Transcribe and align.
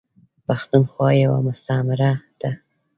پښتونخوا 0.47 1.09
یوه 1.23 1.39
مستعمیره 1.47 2.11
ده. 2.41 2.51